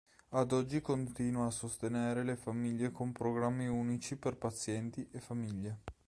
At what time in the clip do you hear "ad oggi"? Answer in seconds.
0.29-0.81